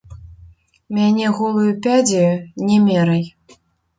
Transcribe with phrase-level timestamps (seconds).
[0.97, 2.33] Мяне голаю пядзяю
[2.69, 3.23] не мерай!